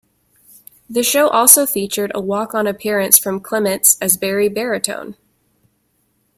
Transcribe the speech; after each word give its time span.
The 0.89 1.03
show 1.03 1.27
also 1.27 1.67
featured 1.67 2.11
a 2.15 2.19
walk 2.21 2.55
on 2.55 2.65
appearance 2.65 3.19
from 3.19 3.39
Clements 3.39 3.99
as 4.01 4.17
Benny 4.17 4.49
Baritone. 4.49 5.15